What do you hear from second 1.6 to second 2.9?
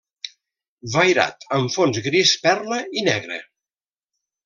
fons gris perla